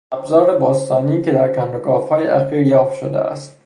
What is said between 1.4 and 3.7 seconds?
کندوکاوهای اخیر یافت شده است